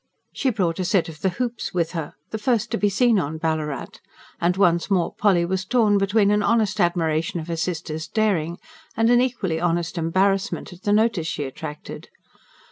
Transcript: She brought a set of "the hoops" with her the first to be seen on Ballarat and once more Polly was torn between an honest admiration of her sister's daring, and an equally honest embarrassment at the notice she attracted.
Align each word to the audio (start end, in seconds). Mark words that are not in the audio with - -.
She 0.33 0.49
brought 0.49 0.79
a 0.79 0.83
set 0.83 1.09
of 1.09 1.21
"the 1.21 1.29
hoops" 1.37 1.75
with 1.75 1.91
her 1.91 2.15
the 2.31 2.39
first 2.39 2.71
to 2.71 2.77
be 2.79 2.89
seen 2.89 3.19
on 3.19 3.37
Ballarat 3.37 3.99
and 4.39 4.57
once 4.57 4.89
more 4.89 5.13
Polly 5.13 5.45
was 5.45 5.63
torn 5.63 5.99
between 5.99 6.31
an 6.31 6.41
honest 6.41 6.79
admiration 6.79 7.39
of 7.39 7.47
her 7.49 7.55
sister's 7.55 8.07
daring, 8.07 8.57
and 8.97 9.11
an 9.11 9.21
equally 9.21 9.59
honest 9.61 9.99
embarrassment 9.99 10.73
at 10.73 10.81
the 10.81 10.91
notice 10.91 11.27
she 11.27 11.43
attracted. 11.43 12.09